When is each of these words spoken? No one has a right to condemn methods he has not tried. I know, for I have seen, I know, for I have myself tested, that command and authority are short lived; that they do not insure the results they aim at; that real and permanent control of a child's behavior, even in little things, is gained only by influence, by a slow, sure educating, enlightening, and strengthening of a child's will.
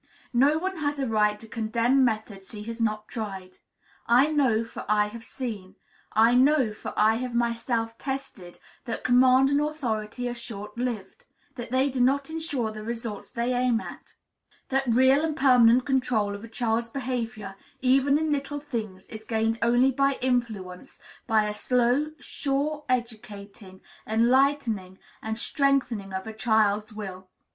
No 0.33 0.57
one 0.57 0.77
has 0.77 0.97
a 0.97 1.05
right 1.05 1.39
to 1.39 1.47
condemn 1.47 2.03
methods 2.03 2.53
he 2.53 2.63
has 2.63 2.81
not 2.81 3.07
tried. 3.07 3.59
I 4.07 4.31
know, 4.31 4.63
for 4.63 4.83
I 4.89 5.09
have 5.09 5.23
seen, 5.23 5.75
I 6.13 6.33
know, 6.33 6.73
for 6.73 6.91
I 6.97 7.17
have 7.17 7.35
myself 7.35 7.95
tested, 7.99 8.57
that 8.85 9.03
command 9.03 9.51
and 9.51 9.61
authority 9.61 10.27
are 10.27 10.33
short 10.33 10.75
lived; 10.75 11.27
that 11.53 11.69
they 11.69 11.91
do 11.91 11.99
not 12.01 12.31
insure 12.31 12.71
the 12.71 12.83
results 12.83 13.29
they 13.29 13.53
aim 13.53 13.79
at; 13.79 14.13
that 14.69 14.87
real 14.91 15.23
and 15.23 15.37
permanent 15.37 15.85
control 15.85 16.33
of 16.33 16.43
a 16.43 16.47
child's 16.47 16.89
behavior, 16.89 17.53
even 17.81 18.17
in 18.17 18.31
little 18.31 18.59
things, 18.59 19.07
is 19.09 19.23
gained 19.23 19.59
only 19.61 19.91
by 19.91 20.13
influence, 20.19 20.97
by 21.27 21.47
a 21.47 21.53
slow, 21.53 22.07
sure 22.19 22.85
educating, 22.89 23.81
enlightening, 24.07 24.97
and 25.21 25.37
strengthening 25.37 26.11
of 26.11 26.25
a 26.25 26.33
child's 26.33 26.91
will. 26.91 27.27